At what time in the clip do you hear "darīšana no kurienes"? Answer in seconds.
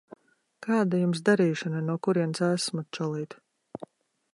1.29-2.45